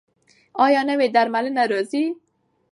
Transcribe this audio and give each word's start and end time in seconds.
ایا 0.65 0.81
نوې 0.89 1.07
درملنه 1.15 1.63
راځي؟ 1.71 2.03